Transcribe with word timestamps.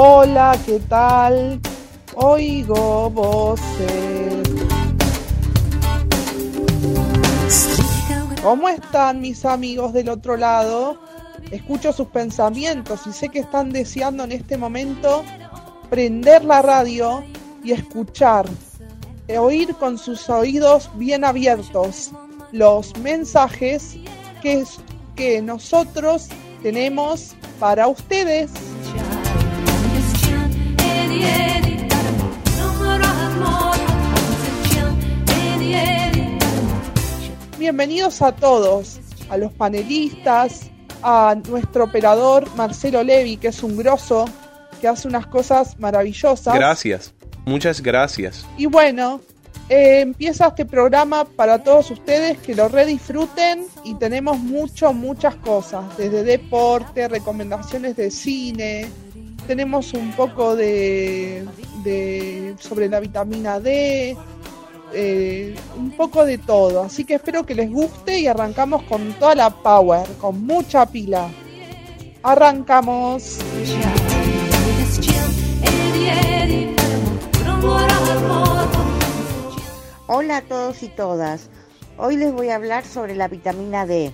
Hola, 0.00 0.56
¿qué 0.64 0.78
tal? 0.88 1.60
Oigo 2.14 3.10
voces. 3.10 4.48
¿Cómo 8.40 8.68
están 8.68 9.20
mis 9.20 9.44
amigos 9.44 9.92
del 9.92 10.08
otro 10.10 10.36
lado? 10.36 11.00
Escucho 11.50 11.92
sus 11.92 12.06
pensamientos 12.06 13.08
y 13.08 13.12
sé 13.12 13.28
que 13.28 13.40
están 13.40 13.70
deseando 13.70 14.22
en 14.22 14.30
este 14.30 14.56
momento 14.56 15.24
prender 15.90 16.44
la 16.44 16.62
radio 16.62 17.24
y 17.64 17.72
escuchar, 17.72 18.46
e 19.26 19.36
oír 19.36 19.74
con 19.74 19.98
sus 19.98 20.30
oídos 20.30 20.88
bien 20.94 21.24
abiertos 21.24 22.12
los 22.52 22.96
mensajes 22.98 23.96
que, 24.42 24.64
que 25.16 25.42
nosotros 25.42 26.28
tenemos 26.62 27.34
para 27.58 27.88
ustedes. 27.88 28.52
Bienvenidos 37.58 38.22
a 38.22 38.32
todos, 38.32 38.98
a 39.28 39.36
los 39.36 39.52
panelistas, 39.52 40.70
a 41.02 41.36
nuestro 41.48 41.84
operador 41.84 42.48
Marcelo 42.56 43.02
Levi, 43.02 43.36
que 43.36 43.48
es 43.48 43.62
un 43.62 43.76
grosso, 43.76 44.24
que 44.80 44.88
hace 44.88 45.06
unas 45.06 45.26
cosas 45.26 45.78
maravillosas. 45.78 46.54
Gracias, 46.54 47.12
muchas 47.44 47.82
gracias. 47.82 48.46
Y 48.56 48.64
bueno, 48.64 49.20
eh, 49.68 50.00
empieza 50.00 50.48
este 50.48 50.64
programa 50.64 51.26
para 51.26 51.62
todos 51.62 51.90
ustedes 51.90 52.38
que 52.38 52.54
lo 52.54 52.68
redisfruten 52.68 53.66
y 53.84 53.94
tenemos 53.96 54.38
mucho, 54.38 54.94
muchas 54.94 55.34
cosas, 55.34 55.84
desde 55.98 56.24
deporte, 56.24 57.06
recomendaciones 57.06 57.96
de 57.96 58.10
cine, 58.10 58.88
tenemos 59.48 59.94
un 59.94 60.12
poco 60.12 60.54
de, 60.54 61.42
sobre 62.60 62.86
la 62.90 63.00
vitamina 63.00 63.58
D, 63.58 64.14
eh, 64.92 65.56
un 65.74 65.90
poco 65.92 66.26
de 66.26 66.36
todo. 66.36 66.82
Así 66.82 67.04
que 67.04 67.14
espero 67.14 67.46
que 67.46 67.54
les 67.54 67.70
guste 67.70 68.20
y 68.20 68.26
arrancamos 68.26 68.82
con 68.82 69.14
toda 69.14 69.34
la 69.34 69.48
power, 69.48 70.06
con 70.20 70.46
mucha 70.46 70.84
pila. 70.84 71.30
Arrancamos. 72.22 73.38
Hola 80.08 80.36
a 80.36 80.42
todos 80.42 80.82
y 80.82 80.88
todas. 80.88 81.48
Hoy 81.96 82.16
les 82.16 82.32
voy 82.32 82.50
a 82.50 82.56
hablar 82.56 82.84
sobre 82.84 83.16
la 83.16 83.28
vitamina 83.28 83.86
D. 83.86 84.12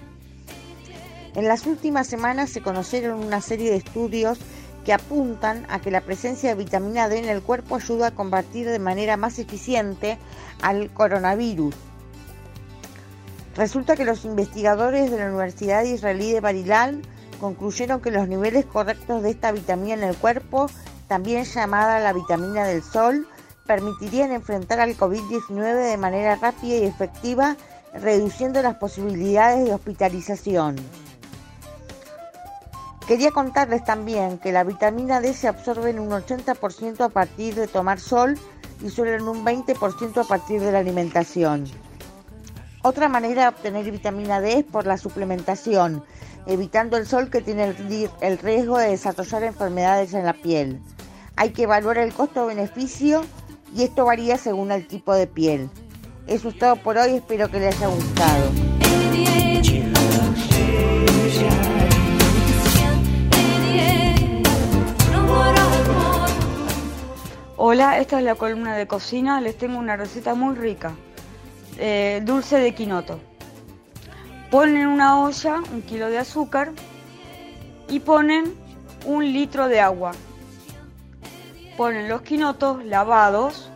En 1.34 1.48
las 1.48 1.66
últimas 1.66 2.06
semanas 2.06 2.50
se 2.50 2.62
conocieron 2.62 3.18
una 3.18 3.40
serie 3.40 3.70
de 3.70 3.78
estudios 3.78 4.38
que 4.84 4.92
apuntan 4.92 5.66
a 5.68 5.80
que 5.80 5.90
la 5.90 6.02
presencia 6.02 6.50
de 6.50 6.62
vitamina 6.62 7.08
D 7.08 7.18
en 7.18 7.28
el 7.28 7.42
cuerpo 7.42 7.77
ayuda 7.77 8.08
a 8.08 8.14
combatir 8.14 8.68
de 8.68 8.78
manera 8.78 9.16
más 9.16 9.38
eficiente 9.38 10.18
al 10.62 10.90
coronavirus. 10.92 11.74
Resulta 13.56 13.96
que 13.96 14.05
los 14.05 14.24
investigadores 14.24 15.10
de 15.10 15.18
la 15.18 15.27
Universidad 15.27 15.84
Israelí 15.84 16.32
de 16.32 16.40
Barilal 16.40 17.02
concluyeron 17.40 18.00
que 18.00 18.10
los 18.10 18.28
niveles 18.28 18.64
correctos 18.64 19.22
de 19.22 19.30
esta 19.30 19.52
vitamina 19.52 19.94
en 19.94 20.02
el 20.05 20.16
cuerpo, 20.16 20.68
también 21.08 21.44
llamada 21.44 22.00
la 22.00 22.12
vitamina 22.12 22.64
del 22.64 22.82
sol, 22.82 23.28
permitirían 23.66 24.32
enfrentar 24.32 24.80
al 24.80 24.96
COVID-19 24.96 25.90
de 25.90 25.96
manera 25.96 26.36
rápida 26.36 26.77
y 26.77 26.84
efectiva, 26.84 27.56
reduciendo 27.94 28.60
las 28.60 28.77
posibilidades 28.77 29.64
de 29.64 29.74
hospitalización. 29.74 30.77
Quería 33.06 33.32
contarles 33.32 33.84
también 33.84 34.38
que 34.38 34.50
la 34.50 34.64
vitamina 34.64 35.20
D 35.20 35.34
se 35.34 35.46
absorbe 35.46 35.90
en 35.90 35.98
un 35.98 36.08
80% 36.08 37.00
a 37.04 37.08
partir 37.10 37.54
de 37.54 37.66
tomar 37.66 38.00
sol 38.00 38.38
y 38.82 38.88
solo 38.88 39.12
en 39.12 39.28
un 39.28 39.44
20% 39.44 40.24
a 40.24 40.24
partir 40.24 40.62
de 40.62 40.72
la 40.72 40.78
alimentación. 40.78 41.66
Otra 42.82 43.10
manera 43.10 43.42
de 43.42 43.48
obtener 43.48 43.90
vitamina 43.90 44.40
D 44.40 44.60
es 44.60 44.64
por 44.64 44.86
la 44.86 44.96
suplementación, 44.96 46.02
evitando 46.46 46.96
el 46.96 47.06
sol 47.06 47.28
que 47.28 47.42
tiene 47.42 47.74
el 48.22 48.38
riesgo 48.38 48.78
de 48.78 48.88
desarrollar 48.88 49.42
enfermedades 49.42 50.14
en 50.14 50.24
la 50.24 50.32
piel. 50.32 50.80
Hay 51.36 51.50
que 51.50 51.64
evaluar 51.64 51.98
el 51.98 52.14
costo-beneficio 52.14 53.22
y 53.74 53.82
esto 53.82 54.06
varía 54.06 54.38
según 54.38 54.72
el 54.72 54.86
tipo 54.86 55.12
de 55.12 55.26
piel. 55.26 55.68
Eso 56.26 56.48
es 56.48 56.58
todo 56.58 56.76
por 56.76 56.96
hoy, 56.96 57.16
espero 57.16 57.50
que 57.50 57.60
les 57.60 57.76
haya 57.76 57.88
gustado. 57.88 58.64
Hola, 67.67 67.98
esta 67.98 68.19
es 68.19 68.25
la 68.27 68.35
columna 68.35 68.77
de 68.77 68.86
cocina. 68.86 69.41
Les 69.41 69.57
tengo 69.57 69.79
una 69.79 69.97
receta 69.97 70.35
muy 70.35 70.55
rica. 70.55 70.92
Eh, 71.79 72.20
dulce 72.23 72.58
de 72.58 72.75
quinoto. 72.75 73.19
Ponen 74.51 74.77
en 74.83 74.89
una 74.89 75.19
olla 75.19 75.63
un 75.73 75.80
kilo 75.80 76.11
de 76.11 76.19
azúcar 76.19 76.73
y 77.89 78.01
ponen 78.01 78.55
un 79.07 79.25
litro 79.33 79.69
de 79.69 79.80
agua. 79.80 80.13
Ponen 81.79 82.07
los 82.07 82.20
quinotos 82.20 82.85
lavados 82.85 83.70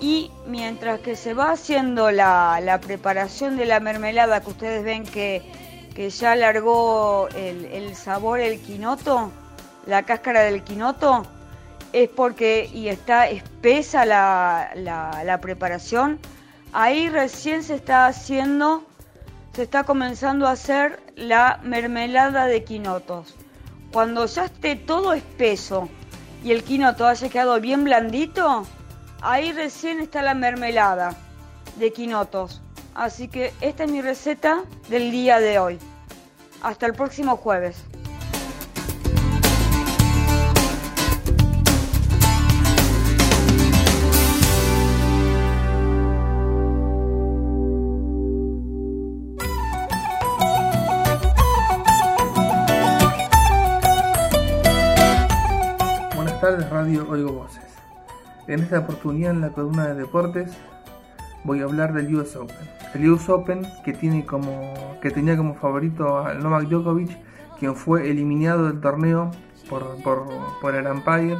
y 0.00 0.32
mientras 0.44 0.98
que 0.98 1.14
se 1.14 1.34
va 1.34 1.52
haciendo 1.52 2.10
la, 2.10 2.80
preparación 2.84 3.58
de 3.58 3.66
la 3.66 3.78
mermelada 3.78 4.40
que 4.40 4.50
ustedes 4.50 4.82
ven 4.82 5.04
que, 5.04 5.44
ya 6.10 6.32
alargó 6.32 7.28
el, 7.28 7.66
el 7.66 7.94
sabor 7.94 8.40
el 8.40 8.58
quinoto, 8.58 9.30
la 9.86 10.02
cáscara 10.02 10.40
del 10.40 10.64
quinoto, 10.64 11.28
es 11.92 12.08
porque, 12.08 12.70
y 12.72 12.88
está 12.88 13.28
espesa 13.28 14.04
la, 14.04 14.70
la, 14.74 15.40
preparación, 15.40 16.18
ahí 16.72 17.08
recién 17.08 17.62
se 17.62 17.74
está 17.74 18.06
haciendo, 18.06 18.84
se 19.54 19.62
está 19.62 19.84
comenzando 19.84 20.46
a 20.46 20.52
hacer 20.52 21.00
la 21.16 21.60
mermelada 21.62 22.46
de 22.46 22.64
quinotos. 22.64 23.34
Cuando 23.92 24.26
ya 24.26 24.44
esté 24.44 24.76
todo 24.76 25.12
espeso 25.12 25.88
y 26.44 26.52
el 26.52 26.62
quinoto 26.62 27.06
haya 27.06 27.28
quedado 27.28 27.60
bien 27.60 27.84
blandito, 27.84 28.64
ahí 29.20 29.52
recién 29.52 30.00
está 30.00 30.22
la 30.22 30.34
mermelada 30.34 31.16
de 31.76 31.92
quinotos. 31.92 32.62
Así 32.94 33.28
que 33.28 33.52
esta 33.60 33.84
es 33.84 33.90
mi 33.90 34.00
receta 34.00 34.62
del 34.88 35.10
día 35.10 35.40
de 35.40 35.58
hoy. 35.58 35.78
Hasta 36.62 36.86
el 36.86 36.92
próximo 36.92 37.36
jueves. 37.36 37.84
Oigo 56.98 57.32
Voces. 57.32 57.62
En 58.46 58.60
esta 58.60 58.80
oportunidad 58.80 59.32
en 59.32 59.40
la 59.40 59.50
columna 59.50 59.88
de 59.88 59.94
deportes 59.94 60.50
voy 61.44 61.60
a 61.60 61.64
hablar 61.64 61.92
del 61.94 62.14
US 62.16 62.36
Open. 62.36 62.56
El 62.94 63.10
US 63.10 63.28
Open 63.28 63.62
que, 63.84 63.92
tiene 63.92 64.26
como, 64.26 64.74
que 65.00 65.10
tenía 65.10 65.36
como 65.36 65.54
favorito 65.54 66.18
al 66.18 66.42
Novak 66.42 66.68
Djokovic, 66.68 67.16
quien 67.58 67.76
fue 67.76 68.10
eliminado 68.10 68.66
del 68.66 68.80
torneo 68.80 69.30
por, 69.68 69.84
por, 70.60 70.74
el 70.74 70.86
Empire 70.86 71.38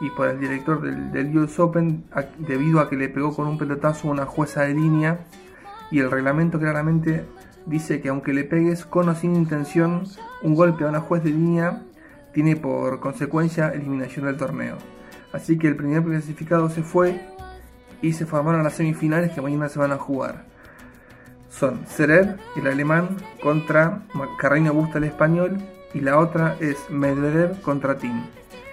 y 0.00 0.10
por 0.10 0.28
el 0.28 0.40
director 0.40 0.80
del, 0.82 1.12
del, 1.12 1.38
US 1.38 1.60
Open 1.60 2.04
debido 2.38 2.80
a 2.80 2.88
que 2.88 2.96
le 2.96 3.08
pegó 3.08 3.34
con 3.34 3.46
un 3.46 3.58
pelotazo 3.58 4.08
a 4.08 4.10
una 4.10 4.26
jueza 4.26 4.62
de 4.62 4.74
línea 4.74 5.20
y 5.90 6.00
el 6.00 6.10
reglamento 6.10 6.58
claramente 6.58 7.24
dice 7.66 8.00
que 8.00 8.08
aunque 8.08 8.32
le 8.32 8.44
pegues 8.44 8.84
con 8.84 9.08
o 9.08 9.14
sin 9.14 9.36
intención 9.36 10.04
un 10.42 10.54
golpe 10.54 10.84
a 10.84 10.88
una 10.88 11.00
juez 11.00 11.22
de 11.22 11.30
línea 11.30 11.82
tiene 12.32 12.56
por 12.56 13.00
consecuencia 13.00 13.68
eliminación 13.68 14.26
del 14.26 14.36
torneo. 14.36 14.76
Así 15.32 15.58
que 15.58 15.68
el 15.68 15.76
primer 15.76 16.02
clasificado 16.02 16.68
se 16.70 16.82
fue 16.82 17.20
y 18.02 18.12
se 18.12 18.26
formaron 18.26 18.62
las 18.62 18.74
semifinales 18.74 19.32
que 19.32 19.42
mañana 19.42 19.68
se 19.68 19.78
van 19.78 19.92
a 19.92 19.98
jugar. 19.98 20.44
Son 21.48 21.86
Serer, 21.86 22.36
el 22.56 22.66
alemán, 22.66 23.16
contra 23.42 24.02
Carreño 24.38 24.72
Busta, 24.72 24.98
el 24.98 25.04
español, 25.04 25.58
y 25.92 26.00
la 26.00 26.18
otra 26.18 26.56
es 26.60 26.78
Medvedev 26.90 27.60
contra 27.60 27.98
Tim. 27.98 28.22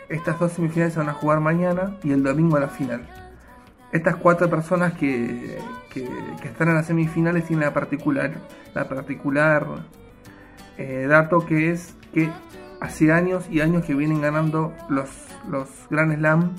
Estas 0.09 0.39
dos 0.39 0.53
semifinales 0.53 0.93
se 0.93 0.99
van 0.99 1.09
a 1.09 1.13
jugar 1.13 1.39
mañana 1.39 1.97
y 2.03 2.11
el 2.11 2.23
domingo 2.23 2.57
a 2.57 2.61
la 2.61 2.69
final. 2.69 3.07
Estas 3.91 4.15
cuatro 4.17 4.49
personas 4.49 4.93
que, 4.93 5.57
que, 5.91 6.07
están 6.43 6.69
en 6.69 6.75
las 6.75 6.85
semifinales 6.85 7.45
tienen 7.45 7.65
la 7.65 7.73
particular, 7.73 8.31
la 8.73 8.87
particular 8.87 9.65
eh, 10.77 11.07
dato 11.09 11.45
que 11.45 11.71
es 11.71 11.95
que 12.13 12.29
hace 12.79 13.11
años 13.11 13.45
y 13.49 13.61
años 13.61 13.85
que 13.85 13.93
vienen 13.93 14.21
ganando 14.21 14.73
los, 14.89 15.09
los 15.49 15.69
Grand 15.89 16.15
Slam 16.15 16.55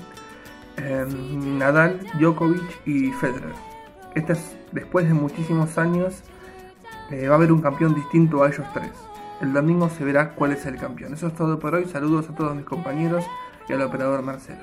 em, 0.77 1.57
Nadal, 1.57 1.99
Djokovic 2.19 2.85
y 2.85 3.11
Federer. 3.11 3.53
Este 4.15 4.33
es, 4.33 4.57
después 4.71 5.07
de 5.07 5.13
muchísimos 5.13 5.77
años 5.77 6.23
eh, 7.11 7.27
va 7.27 7.35
a 7.35 7.37
haber 7.37 7.51
un 7.51 7.61
campeón 7.61 7.95
distinto 7.95 8.43
a 8.43 8.49
ellos 8.49 8.65
tres. 8.73 8.91
El 9.41 9.53
domingo 9.53 9.89
se 9.89 10.03
verá 10.03 10.35
cuál 10.35 10.51
es 10.51 10.65
el 10.65 10.77
campeón. 10.77 11.13
Eso 11.13 11.27
es 11.27 11.35
todo 11.35 11.59
por 11.59 11.73
hoy. 11.73 11.85
Saludos 11.85 12.29
a 12.29 12.35
todos 12.35 12.55
mis 12.55 12.65
compañeros 12.65 13.25
y 13.69 13.73
al 13.73 13.81
operador 13.81 14.21
Marcelo. 14.21 14.61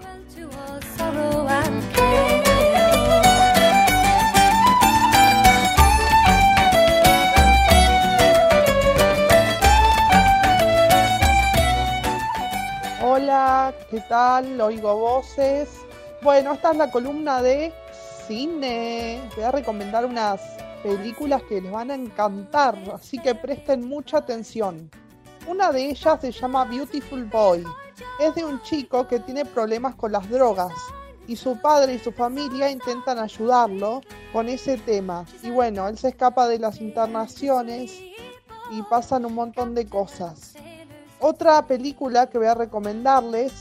Hola, 13.17 13.73
¿qué 13.91 14.03
tal? 14.11 14.61
Oigo 14.61 14.95
voces. 14.95 15.71
Bueno, 16.21 16.53
esta 16.53 16.73
es 16.73 16.77
la 16.77 16.91
columna 16.91 17.41
de 17.41 17.73
cine. 18.29 19.23
Voy 19.35 19.43
a 19.43 19.53
recomendar 19.53 20.05
unas 20.05 20.39
películas 20.83 21.43
que 21.45 21.63
les 21.63 21.73
van 21.73 21.91
a 21.91 21.95
encantar, 21.95 22.77
así 22.93 23.19
que 23.19 23.35
presten 23.35 23.89
mucha 23.89 24.19
atención. 24.19 24.91
Una 25.47 25.73
de 25.73 25.89
ellas 25.89 26.21
se 26.21 26.31
llama 26.31 26.67
Beautiful 26.67 27.25
Boy. 27.25 27.65
Es 28.21 28.35
de 28.35 28.45
un 28.45 28.61
chico 28.61 29.09
que 29.09 29.19
tiene 29.21 29.47
problemas 29.47 29.95
con 29.95 30.13
las 30.13 30.29
drogas 30.29 30.75
y 31.27 31.37
su 31.37 31.59
padre 31.59 31.95
y 31.95 31.99
su 31.99 32.13
familia 32.13 32.71
intentan 32.71 33.19
ayudarlo 33.19 34.03
con 34.31 34.47
ese 34.47 34.77
tema. 34.77 35.25
Y 35.43 35.49
bueno, 35.49 35.89
él 35.89 35.97
se 35.97 36.09
escapa 36.09 36.47
de 36.49 36.59
las 36.59 36.83
internaciones 36.83 37.99
y 38.71 38.83
pasan 38.91 39.25
un 39.25 39.35
montón 39.35 39.75
de 39.75 39.87
cosas. 39.87 40.55
Otra 41.21 41.67
película 41.67 42.29
que 42.29 42.39
voy 42.39 42.47
a 42.47 42.55
recomendarles 42.55 43.53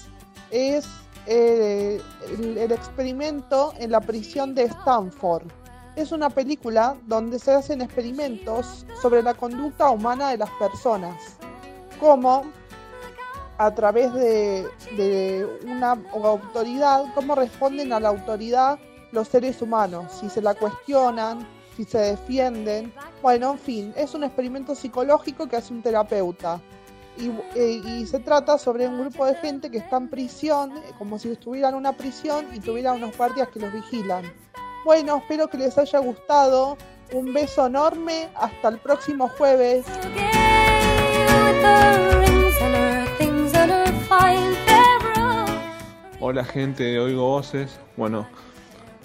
es 0.51 0.85
eh, 1.27 2.01
el, 2.39 2.71
experimento 2.71 3.73
en 3.79 3.91
la 3.91 4.01
prisión 4.01 4.53
de 4.53 4.63
Stanford. 4.63 5.47
Es 5.95 6.11
una 6.11 6.29
película 6.29 6.97
donde 7.07 7.39
se 7.39 7.51
hacen 7.51 7.81
experimentos 7.81 8.85
sobre 9.01 9.23
la 9.23 9.33
conducta 9.33 9.89
humana 9.89 10.29
de 10.29 10.37
las 10.37 10.49
personas, 10.51 11.15
como 11.99 12.43
a 13.57 13.73
través 13.73 14.13
de, 14.13 14.67
de 14.97 15.47
una 15.63 15.97
autoridad, 16.13 17.05
cómo 17.15 17.35
responden 17.35 17.93
a 17.93 18.01
la 18.01 18.09
autoridad 18.09 18.77
los 19.13 19.29
seres 19.29 19.61
humanos, 19.61 20.11
si 20.19 20.29
se 20.29 20.41
la 20.41 20.53
cuestionan, 20.53 21.47
si 21.75 21.85
se 21.85 21.97
defienden. 21.99 22.93
Bueno, 23.21 23.53
en 23.53 23.59
fin, 23.59 23.93
es 23.95 24.13
un 24.13 24.25
experimento 24.25 24.75
psicológico 24.75 25.47
que 25.47 25.55
hace 25.55 25.73
un 25.73 25.81
terapeuta. 25.81 26.59
Y, 27.17 27.29
eh, 27.55 27.81
y, 27.85 28.05
se 28.05 28.19
trata 28.19 28.57
sobre 28.57 28.87
un 28.87 28.99
grupo 28.99 29.25
de 29.25 29.35
gente 29.35 29.71
que 29.71 29.77
está 29.77 29.97
en 29.97 30.09
prisión, 30.09 30.77
eh, 30.77 30.81
como 30.97 31.17
si 31.17 31.31
estuvieran 31.31 31.71
en 31.71 31.77
una 31.77 31.93
prisión 31.93 32.45
y 32.53 32.59
tuvieran 32.59 32.97
unos 32.97 33.15
guardias 33.15 33.47
que 33.49 33.59
los 33.59 33.71
vigilan. 33.71 34.25
Bueno, 34.83 35.17
espero 35.17 35.47
que 35.47 35.57
les 35.57 35.77
haya 35.77 35.99
gustado. 35.99 36.77
Un 37.13 37.33
beso 37.33 37.65
enorme. 37.65 38.29
Hasta 38.35 38.67
el 38.67 38.79
próximo 38.79 39.29
jueves. 39.29 39.85
Hola 46.19 46.43
gente 46.43 46.83
de 46.83 46.99
Oigo 46.99 47.23
Voces. 47.23 47.79
Bueno, 47.97 48.27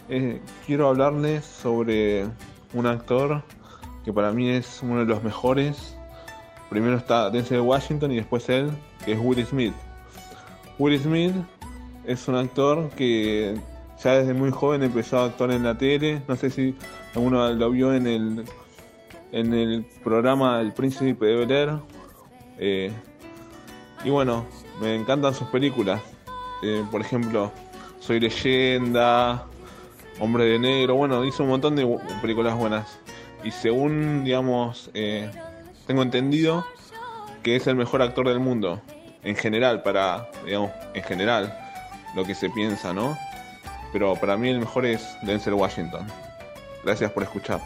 eh, 0.08 0.40
quiero 0.66 0.88
hablarles 0.88 1.44
sobre 1.44 2.26
un 2.72 2.86
actor 2.86 3.42
que 4.04 4.12
para 4.12 4.32
mí 4.32 4.48
es 4.50 4.80
uno 4.82 5.00
de 5.00 5.04
los 5.06 5.22
mejores. 5.22 5.96
Primero 6.70 6.96
está 6.96 7.28
Denzel 7.30 7.60
Washington 7.60 8.12
y 8.12 8.16
después 8.16 8.48
él, 8.48 8.70
que 9.04 9.12
es 9.12 9.18
Will 9.20 9.44
Smith. 9.44 9.74
Will 10.78 10.98
Smith 10.98 11.34
es 12.06 12.26
un 12.28 12.36
actor 12.36 12.88
que 12.90 13.60
ya 14.02 14.14
desde 14.14 14.32
muy 14.32 14.50
joven 14.50 14.82
empezó 14.82 15.18
a 15.18 15.24
actuar 15.26 15.50
en 15.50 15.64
la 15.64 15.76
tele. 15.76 16.22
No 16.28 16.36
sé 16.36 16.48
si 16.48 16.74
alguno 17.14 17.52
lo 17.52 17.70
vio 17.70 17.92
en 17.92 18.06
el 18.06 18.44
en 19.32 19.54
el 19.54 19.84
programa 20.02 20.60
El 20.60 20.72
Príncipe 20.72 21.26
de 21.26 21.44
Bel. 21.44 21.80
Eh, 22.58 22.92
y 24.04 24.10
bueno, 24.10 24.46
me 24.80 24.94
encantan 24.94 25.34
sus 25.34 25.48
películas. 25.48 26.00
Eh, 26.62 26.84
por 26.90 27.00
ejemplo, 27.00 27.50
Soy 28.00 28.20
Leyenda, 28.20 29.46
Hombre 30.18 30.44
de 30.44 30.58
Negro. 30.58 30.96
Bueno, 30.96 31.24
hizo 31.24 31.42
un 31.42 31.50
montón 31.50 31.76
de 31.76 31.98
películas 32.20 32.56
buenas. 32.56 32.98
Y 33.44 33.50
según, 33.50 34.24
digamos, 34.24 34.90
eh, 34.94 35.30
tengo 35.86 36.02
entendido 36.02 36.64
que 37.42 37.56
es 37.56 37.66
el 37.66 37.76
mejor 37.76 38.02
actor 38.02 38.28
del 38.28 38.40
mundo. 38.40 38.80
En 39.22 39.36
general, 39.36 39.82
para, 39.82 40.30
digamos, 40.44 40.70
en 40.94 41.02
general, 41.02 41.58
lo 42.14 42.24
que 42.24 42.34
se 42.34 42.48
piensa, 42.50 42.92
¿no? 42.92 43.16
Pero 43.92 44.14
para 44.16 44.36
mí 44.36 44.48
el 44.48 44.60
mejor 44.60 44.86
es 44.86 45.16
Denzel 45.22 45.54
Washington. 45.54 46.06
Gracias 46.84 47.10
por 47.12 47.22
escuchar. 47.22 47.60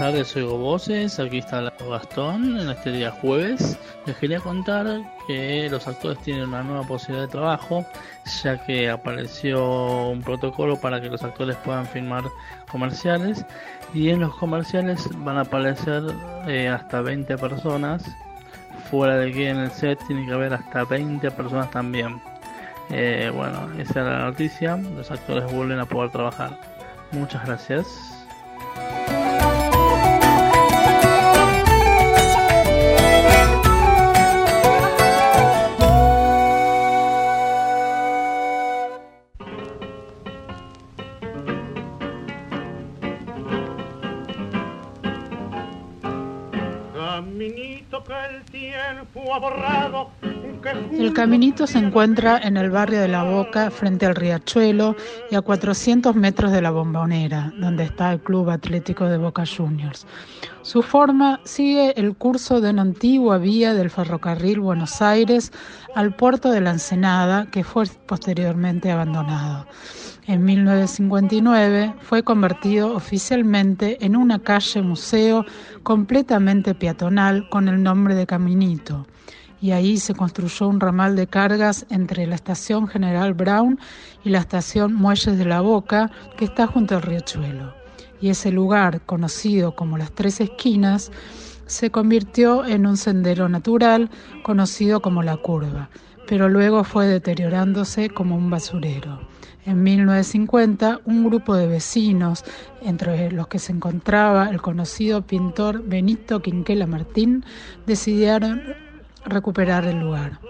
Tardes, 0.00 0.28
soy 0.28 0.44
Voces, 0.44 1.20
aquí 1.20 1.36
está 1.36 1.60
Gastón 1.86 2.58
en 2.58 2.70
este 2.70 2.90
día 2.90 3.10
jueves. 3.10 3.78
Les 4.06 4.16
quería 4.16 4.40
contar 4.40 4.86
que 5.26 5.68
los 5.70 5.86
actores 5.86 6.18
tienen 6.20 6.48
una 6.48 6.62
nueva 6.62 6.84
posibilidad 6.84 7.26
de 7.26 7.30
trabajo, 7.30 7.84
ya 8.42 8.64
que 8.64 8.88
apareció 8.88 10.08
un 10.08 10.22
protocolo 10.22 10.80
para 10.80 11.02
que 11.02 11.10
los 11.10 11.22
actores 11.22 11.54
puedan 11.56 11.84
filmar 11.84 12.24
comerciales 12.72 13.44
y 13.92 14.08
en 14.08 14.20
los 14.20 14.34
comerciales 14.36 15.06
van 15.18 15.36
a 15.36 15.42
aparecer 15.42 16.02
eh, 16.46 16.68
hasta 16.68 17.02
20 17.02 17.36
personas, 17.36 18.02
fuera 18.90 19.18
de 19.18 19.30
que 19.32 19.50
en 19.50 19.58
el 19.58 19.70
set 19.70 19.98
tiene 20.06 20.24
que 20.24 20.32
haber 20.32 20.54
hasta 20.54 20.84
20 20.84 21.30
personas 21.32 21.70
también. 21.70 22.22
Eh, 22.88 23.30
bueno, 23.34 23.68
esa 23.78 24.00
era 24.00 24.18
la 24.20 24.24
noticia, 24.30 24.78
los 24.78 25.10
actores 25.10 25.52
vuelven 25.52 25.78
a 25.78 25.84
poder 25.84 26.10
trabajar. 26.10 26.58
Muchas 27.12 27.44
gracias. 27.44 28.19
El 51.00 51.14
caminito 51.14 51.66
se 51.66 51.78
encuentra 51.78 52.38
en 52.42 52.58
el 52.58 52.68
barrio 52.68 53.00
de 53.00 53.08
La 53.08 53.22
Boca, 53.22 53.70
frente 53.70 54.04
al 54.04 54.14
riachuelo 54.14 54.96
y 55.30 55.34
a 55.34 55.40
400 55.40 56.14
metros 56.14 56.52
de 56.52 56.60
la 56.60 56.70
bombonera, 56.70 57.54
donde 57.56 57.84
está 57.84 58.12
el 58.12 58.20
Club 58.20 58.50
Atlético 58.50 59.06
de 59.06 59.16
Boca 59.16 59.44
Juniors. 59.46 60.06
Su 60.60 60.82
forma 60.82 61.40
sigue 61.44 61.98
el 61.98 62.14
curso 62.14 62.60
de 62.60 62.68
una 62.68 62.82
antigua 62.82 63.38
vía 63.38 63.72
del 63.72 63.88
ferrocarril 63.88 64.60
Buenos 64.60 65.00
Aires 65.00 65.52
al 65.94 66.14
puerto 66.14 66.50
de 66.50 66.60
la 66.60 66.72
Ensenada, 66.72 67.46
que 67.46 67.64
fue 67.64 67.84
posteriormente 68.04 68.90
abandonado. 68.90 69.66
En 70.26 70.44
1959 70.44 71.94
fue 72.02 72.22
convertido 72.22 72.94
oficialmente 72.94 74.04
en 74.04 74.16
una 74.16 74.38
calle 74.38 74.82
museo 74.82 75.46
completamente 75.82 76.74
peatonal 76.74 77.48
con 77.48 77.68
el 77.68 77.82
nombre 77.82 78.14
de 78.14 78.26
Caminito 78.26 79.06
y 79.60 79.72
ahí 79.72 79.98
se 79.98 80.14
construyó 80.14 80.68
un 80.68 80.80
ramal 80.80 81.16
de 81.16 81.26
cargas 81.26 81.86
entre 81.90 82.26
la 82.26 82.34
estación 82.34 82.88
General 82.88 83.34
Brown 83.34 83.78
y 84.24 84.30
la 84.30 84.38
estación 84.38 84.94
Muelles 84.94 85.36
de 85.38 85.44
la 85.44 85.60
Boca, 85.60 86.10
que 86.36 86.46
está 86.46 86.66
junto 86.66 86.96
al 86.96 87.02
riachuelo. 87.02 87.74
Y 88.20 88.28
ese 88.28 88.50
lugar, 88.50 89.00
conocido 89.02 89.74
como 89.74 89.98
las 89.98 90.12
Tres 90.12 90.40
Esquinas, 90.40 91.10
se 91.66 91.90
convirtió 91.90 92.64
en 92.64 92.86
un 92.86 92.96
sendero 92.96 93.48
natural 93.48 94.10
conocido 94.42 95.00
como 95.00 95.22
la 95.22 95.36
Curva, 95.36 95.88
pero 96.26 96.48
luego 96.48 96.84
fue 96.84 97.06
deteriorándose 97.06 98.10
como 98.10 98.36
un 98.36 98.50
basurero. 98.50 99.20
En 99.66 99.82
1950, 99.82 101.00
un 101.04 101.24
grupo 101.24 101.54
de 101.54 101.66
vecinos, 101.66 102.44
entre 102.82 103.30
los 103.30 103.46
que 103.46 103.58
se 103.58 103.72
encontraba 103.72 104.48
el 104.48 104.60
conocido 104.60 105.22
pintor 105.22 105.82
Benito 105.84 106.40
Quinquela 106.40 106.86
Martín, 106.86 107.44
decidieron 107.86 108.62
recuperar 109.30 109.84
el 109.86 110.00
lugar. 110.00 110.40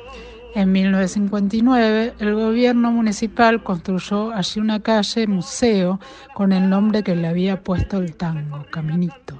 En 0.54 0.72
1959, 0.72 2.14
el 2.18 2.34
gobierno 2.34 2.90
municipal 2.90 3.62
construyó 3.62 4.32
allí 4.32 4.60
una 4.60 4.80
calle 4.80 5.28
museo 5.28 6.00
con 6.34 6.52
el 6.52 6.68
nombre 6.68 7.04
que 7.04 7.14
le 7.14 7.28
había 7.28 7.62
puesto 7.62 7.98
el 7.98 8.16
tango, 8.16 8.66
Caminito. 8.70 9.38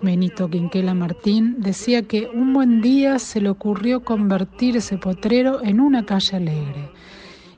Benito 0.00 0.48
Quinquela 0.48 0.94
Martín 0.94 1.56
decía 1.58 2.02
que 2.02 2.28
un 2.32 2.52
buen 2.52 2.82
día 2.82 3.18
se 3.18 3.40
le 3.40 3.48
ocurrió 3.48 4.04
convertir 4.04 4.76
ese 4.76 4.96
potrero 4.96 5.64
en 5.64 5.80
una 5.80 6.04
calle 6.04 6.36
alegre 6.36 6.90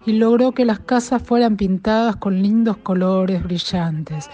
y 0.07 0.13
logró 0.13 0.53
que 0.53 0.65
las 0.65 0.79
casas 0.79 1.23
fueran 1.23 1.57
pintadas 1.57 2.17
con 2.17 2.41
lindos 2.41 2.77
colores 2.79 3.43
brillantes. 3.43 4.31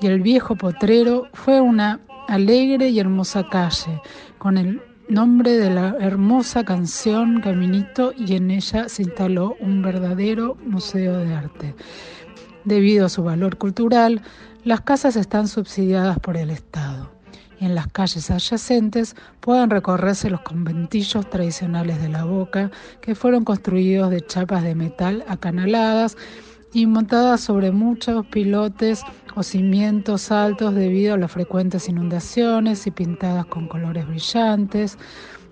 Y 0.00 0.06
el 0.06 0.20
viejo 0.20 0.56
potrero 0.56 1.26
fue 1.32 1.60
una 1.60 2.00
alegre 2.28 2.88
y 2.88 3.00
hermosa 3.00 3.48
calle, 3.48 4.00
con 4.38 4.56
el 4.56 4.80
nombre 5.08 5.52
de 5.52 5.70
la 5.70 5.96
hermosa 6.00 6.64
canción 6.64 7.40
Caminito 7.40 8.12
y 8.16 8.34
en 8.34 8.50
ella 8.50 8.88
se 8.88 9.02
instaló 9.02 9.56
un 9.60 9.82
verdadero 9.82 10.56
museo 10.64 11.18
de 11.18 11.34
arte. 11.34 11.74
Debido 12.64 13.06
a 13.06 13.08
su 13.08 13.22
valor 13.22 13.56
cultural, 13.56 14.22
las 14.64 14.80
casas 14.80 15.14
están 15.16 15.46
subsidiadas 15.46 16.18
por 16.18 16.36
el 16.36 16.50
Estado. 16.50 17.10
En 17.60 17.74
las 17.74 17.86
calles 17.86 18.30
adyacentes 18.30 19.14
pueden 19.40 19.70
recorrerse 19.70 20.28
los 20.28 20.40
conventillos 20.40 21.30
tradicionales 21.30 22.02
de 22.02 22.08
la 22.08 22.24
Boca, 22.24 22.70
que 23.00 23.14
fueron 23.14 23.44
construidos 23.44 24.10
de 24.10 24.20
chapas 24.20 24.62
de 24.62 24.74
metal 24.74 25.24
acanaladas 25.28 26.16
y 26.72 26.86
montadas 26.86 27.40
sobre 27.40 27.70
muchos 27.70 28.26
pilotes 28.26 29.02
o 29.34 29.42
cimientos 29.42 30.30
altos 30.30 30.74
debido 30.74 31.14
a 31.14 31.18
las 31.18 31.32
frecuentes 31.32 31.88
inundaciones 31.88 32.86
y 32.86 32.90
pintadas 32.90 33.46
con 33.46 33.68
colores 33.68 34.06
brillantes, 34.06 34.98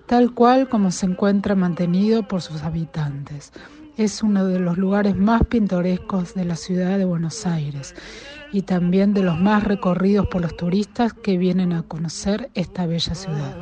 tal 0.07 0.33
cual 0.33 0.69
como 0.69 0.91
se 0.91 1.05
encuentra 1.05 1.55
mantenido 1.55 2.27
por 2.27 2.41
sus 2.41 2.63
habitantes. 2.63 3.51
Es 3.97 4.21
uno 4.21 4.45
de 4.45 4.59
los 4.59 4.77
lugares 4.77 5.15
más 5.15 5.43
pintorescos 5.45 6.33
de 6.33 6.45
la 6.45 6.55
ciudad 6.55 6.97
de 6.97 7.05
Buenos 7.05 7.45
Aires 7.45 7.95
y 8.51 8.63
también 8.63 9.13
de 9.13 9.23
los 9.23 9.39
más 9.39 9.63
recorridos 9.63 10.27
por 10.27 10.41
los 10.41 10.55
turistas 10.57 11.13
que 11.13 11.37
vienen 11.37 11.73
a 11.73 11.83
conocer 11.83 12.49
esta 12.53 12.85
bella 12.85 13.15
ciudad. 13.15 13.55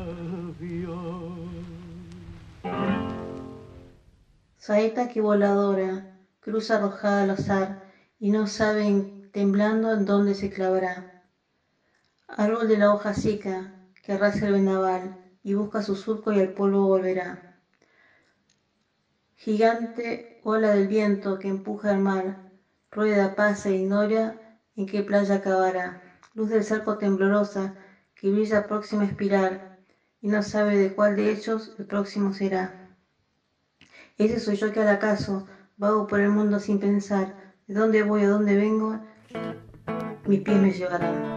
Saeta 4.57 5.09
que 5.09 5.19
voladora, 5.19 6.13
cruz 6.43 6.69
arrojada 6.71 7.21
al 7.21 7.29
azar, 7.29 7.77
y 8.19 8.29
no 8.29 8.45
saben 8.47 9.07
temblando 9.31 9.93
en 9.93 10.03
dónde 10.03 10.33
se 10.33 10.49
clavará. 10.49 11.07
Árbol 12.27 12.67
de 12.67 12.75
la 12.75 12.91
hoja 12.91 13.13
seca, 13.13 13.71
que 14.01 14.11
arrasa 14.11 14.45
el 14.45 14.51
vendaval, 14.51 15.13
y 15.41 15.53
busca 15.53 15.81
su 15.81 15.95
surco 15.95 16.33
y 16.33 16.37
al 16.39 16.49
polvo 16.49 16.85
volverá. 16.85 17.39
Gigante 19.35 20.21
ola 20.41 20.69
del 20.71 20.85
viento 20.85 21.37
que 21.37 21.47
empuja 21.47 21.89
al 21.89 21.99
mar, 21.99 22.35
rueda, 22.91 23.29
pasa 23.29 23.69
e 23.69 23.75
ignora 23.75 24.35
en 24.75 24.85
qué 24.85 25.01
playa 25.01 25.35
acabará. 25.35 25.95
Luz 26.33 26.49
del 26.49 26.63
cerco 26.63 26.95
temblorosa 26.95 27.73
que 28.15 28.29
brilla 28.29 28.65
próxima 28.65 29.03
a 29.03 29.07
espiral 29.07 29.61
y 30.19 30.27
no 30.27 30.41
sabe 30.41 30.75
de 30.75 30.89
cuál 30.89 31.15
de 31.15 31.29
ellos 31.29 31.71
el 31.77 31.85
próximo 31.85 32.33
será. 32.33 32.75
Ese 34.17 34.39
soy 34.39 34.55
yo 34.55 34.71
que 34.71 34.81
al 34.81 34.89
acaso 34.89 35.43
vago 35.83 36.07
por 36.07 36.21
el 36.21 36.29
mundo 36.29 36.61
sin 36.61 36.79
pensar 36.79 37.35
de 37.67 37.73
dónde 37.73 38.03
voy, 38.03 38.23
a 38.23 38.29
dónde 38.29 38.55
vengo, 38.55 38.97
mis 40.25 40.39
pies 40.39 40.57
me 40.57 40.71
llevarán. 40.71 41.33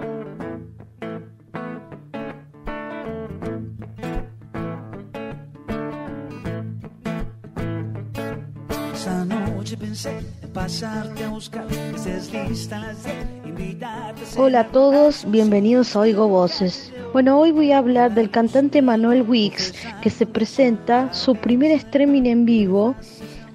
Hola 14.36 14.60
a 14.60 14.68
todos, 14.68 15.28
bienvenidos 15.28 15.96
a 15.96 16.00
Oigo 16.00 16.28
Voces. 16.28 16.92
Bueno, 17.12 17.40
hoy 17.40 17.50
voy 17.50 17.72
a 17.72 17.78
hablar 17.78 18.14
del 18.14 18.30
cantante 18.30 18.80
Manuel 18.80 19.22
Wicks, 19.22 19.74
que 20.02 20.10
se 20.10 20.24
presenta 20.24 21.12
su 21.12 21.34
primer 21.34 21.72
streaming 21.72 22.26
en 22.26 22.44
vivo 22.44 22.94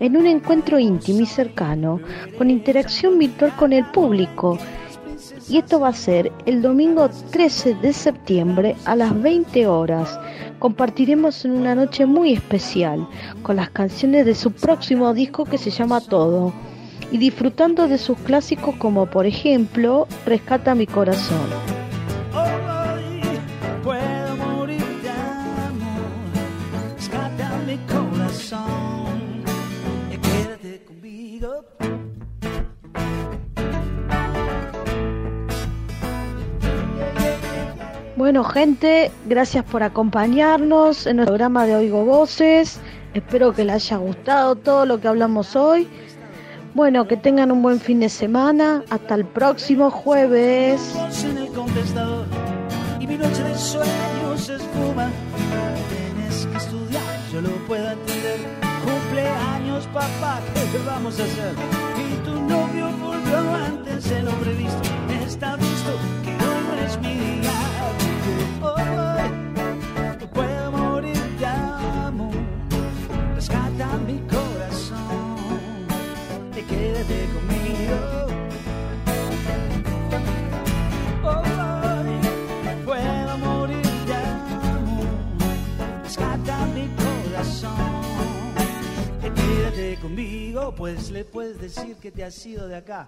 en 0.02 0.18
un 0.18 0.26
encuentro 0.26 0.80
íntimo 0.80 1.22
y 1.22 1.26
cercano, 1.26 2.02
con 2.38 2.50
interacción 2.50 3.18
virtual 3.18 3.56
con 3.56 3.72
el 3.72 3.86
público. 3.86 4.58
Y 5.48 5.58
esto 5.58 5.80
va 5.80 5.90
a 5.90 5.94
ser 5.94 6.32
el 6.46 6.62
domingo 6.62 7.10
13 7.32 7.76
de 7.76 7.94
septiembre 7.94 8.76
a 8.86 8.96
las 8.96 9.22
20 9.22 9.68
horas 9.68 10.20
compartiremos 10.62 11.44
en 11.44 11.52
una 11.52 11.74
noche 11.74 12.06
muy 12.06 12.34
especial 12.34 13.08
con 13.42 13.56
las 13.56 13.72
canciones 13.72 14.28
de 14.28 14.36
su 14.36 14.52
próximo 14.52 15.12
disco 15.12 15.44
que 15.46 15.58
se 15.58 15.72
llama 15.72 16.02
Todo 16.02 16.54
y 17.12 17.18
disfrutando 17.18 17.88
de 17.88 17.98
sus 17.98 18.18
clásicos 18.20 18.76
como 18.76 19.08
por 19.08 19.26
ejemplo 19.26 20.08
Rescata 20.24 20.76
mi 20.76 20.86
corazón. 20.86 21.50
Bueno, 38.32 38.46
gente, 38.46 39.12
gracias 39.26 39.66
por 39.66 39.84
acompañarnos 39.84 41.06
en 41.06 41.18
nuestro 41.18 41.34
programa 41.34 41.66
de 41.66 41.76
Oigo 41.76 42.06
Voces. 42.06 42.80
Espero 43.14 43.52
que 43.52 43.66
les 43.66 43.76
haya 43.76 43.98
gustado 43.98 44.56
todo 44.56 44.86
lo 44.86 45.02
que 45.02 45.10
hablamos 45.10 45.58
hoy. 45.58 45.86
Bueno, 46.74 47.10
que 47.10 47.18
tengan 47.18 47.52
un 47.52 47.62
buen 47.62 47.82
fin 47.82 48.00
de 48.00 48.08
semana. 48.08 48.86
Hasta 48.90 49.16
el 49.16 49.26
próximo 49.26 49.92
jueves. 49.92 50.96
Pues 90.82 91.12
le 91.12 91.24
puedes 91.24 91.62
decir 91.62 91.96
que 91.98 92.10
te 92.10 92.24
has 92.24 92.44
ido 92.44 92.68
de 92.68 92.76
acá 92.76 93.08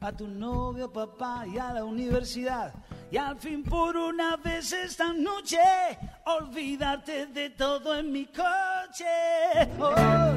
a 0.00 0.10
tu 0.10 0.26
novio, 0.26 0.92
papá 0.92 1.46
y 1.46 1.56
a 1.56 1.72
la 1.72 1.84
universidad. 1.84 2.74
Y 3.12 3.16
al 3.16 3.38
fin 3.38 3.62
por 3.62 3.96
una 3.96 4.36
vez 4.38 4.72
esta 4.72 5.12
noche, 5.12 5.56
olvídate 6.24 7.26
de 7.26 7.50
todo 7.50 7.96
en 7.96 8.10
mi 8.10 8.26
coche. 8.26 9.70
Oh. 9.78 10.32